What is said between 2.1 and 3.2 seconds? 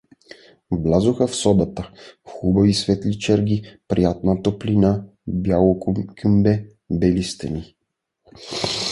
хубави светли